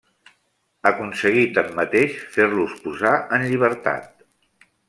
[0.91, 4.29] Aconseguí tanmateix fer-los posar en llibertat.